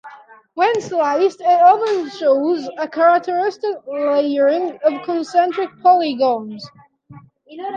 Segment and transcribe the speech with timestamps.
[0.55, 6.67] When sliced, it often shows a characteristic layering of concentric polygons.